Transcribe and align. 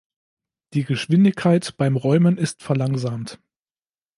Die 0.73 0.83
Geschwindigkeit 0.83 1.77
beim 1.77 1.95
Räumen 1.95 2.39
ist 2.39 2.63
verlangsamt. 2.63 3.39